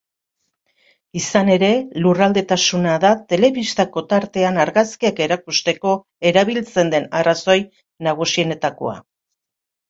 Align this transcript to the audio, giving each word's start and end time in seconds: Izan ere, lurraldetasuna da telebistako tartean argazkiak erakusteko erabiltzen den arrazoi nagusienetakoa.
Izan 1.19 1.49
ere, 1.55 1.67
lurraldetasuna 2.05 2.95
da 3.03 3.11
telebistako 3.33 4.03
tartean 4.13 4.57
argazkiak 4.63 5.21
erakusteko 5.27 5.93
erabiltzen 6.31 6.91
den 6.97 7.07
arrazoi 7.21 7.59
nagusienetakoa. 8.09 8.97